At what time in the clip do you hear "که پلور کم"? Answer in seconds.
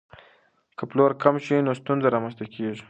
0.77-1.35